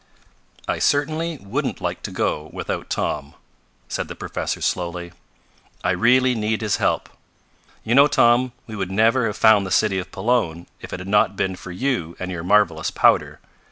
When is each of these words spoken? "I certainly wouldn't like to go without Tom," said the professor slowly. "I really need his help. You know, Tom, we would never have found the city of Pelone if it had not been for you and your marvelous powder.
"I 0.67 0.79
certainly 0.79 1.37
wouldn't 1.37 1.79
like 1.79 2.01
to 2.01 2.09
go 2.11 2.49
without 2.51 2.89
Tom," 2.89 3.35
said 3.87 4.07
the 4.07 4.15
professor 4.15 4.59
slowly. 4.59 5.11
"I 5.83 5.91
really 5.91 6.33
need 6.33 6.61
his 6.61 6.77
help. 6.77 7.07
You 7.83 7.93
know, 7.93 8.07
Tom, 8.07 8.51
we 8.65 8.75
would 8.75 8.89
never 8.89 9.27
have 9.27 9.37
found 9.37 9.63
the 9.63 9.69
city 9.69 9.99
of 9.99 10.11
Pelone 10.11 10.65
if 10.81 10.91
it 10.91 10.99
had 10.99 11.07
not 11.07 11.35
been 11.35 11.55
for 11.55 11.71
you 11.71 12.17
and 12.19 12.31
your 12.31 12.41
marvelous 12.43 12.89
powder. 12.89 13.39